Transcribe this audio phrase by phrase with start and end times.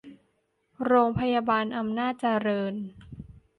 [0.85, 2.73] โรงพยาบาลอำนาจเจริญ